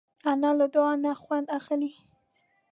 انا 0.31 0.49
له 0.59 0.65
دعا 0.75 0.93
نه 1.03 1.11
خوند 1.21 1.47
اخلي 1.57 1.93